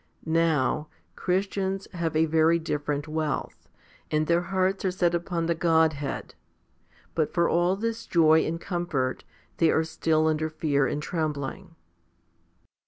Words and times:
Now, 0.25 0.87
Christians 1.15 1.87
have 1.93 2.15
a 2.15 2.25
very 2.25 2.57
different 2.57 3.07
wealth, 3.07 3.69
and 4.09 4.25
their 4.25 4.41
hearts 4.41 4.83
are 4.83 4.89
set 4.89 5.13
upon 5.13 5.45
the 5.45 5.53
Godhead; 5.53 6.33
but 7.13 7.35
for 7.35 7.47
all 7.47 7.75
this 7.75 8.07
joy 8.07 8.43
and 8.43 8.59
comfort, 8.59 9.23
they 9.57 9.69
are 9.69 9.83
still 9.83 10.25
under 10.25 10.49
fear 10.49 10.87
and 10.87 11.03
trembling. 11.03 11.75